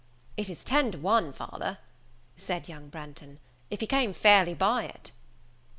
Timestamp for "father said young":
1.31-2.89